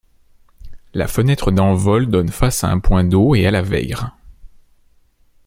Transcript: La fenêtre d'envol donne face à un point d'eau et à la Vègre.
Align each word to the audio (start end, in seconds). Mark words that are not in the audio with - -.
La 0.95 1.07
fenêtre 1.07 1.51
d'envol 1.51 2.09
donne 2.09 2.29
face 2.29 2.63
à 2.63 2.69
un 2.69 2.79
point 2.79 3.03
d'eau 3.03 3.35
et 3.35 3.45
à 3.45 3.51
la 3.51 3.61
Vègre. 3.61 4.17